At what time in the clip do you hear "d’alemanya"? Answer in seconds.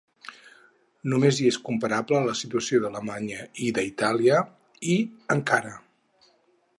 2.85-3.45